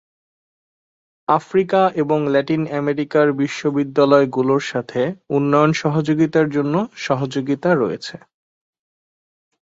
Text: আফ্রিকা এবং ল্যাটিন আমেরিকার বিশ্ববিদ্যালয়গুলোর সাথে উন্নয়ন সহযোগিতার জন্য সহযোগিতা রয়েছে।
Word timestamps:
আফ্রিকা 1.27 1.81
এবং 1.95 2.19
ল্যাটিন 2.27 2.63
আমেরিকার 2.73 3.27
বিশ্ববিদ্যালয়গুলোর 3.33 4.63
সাথে 4.71 5.01
উন্নয়ন 5.29 5.71
সহযোগিতার 5.73 6.47
জন্য 6.49 6.75
সহযোগিতা 7.01 7.69
রয়েছে। 7.73 8.15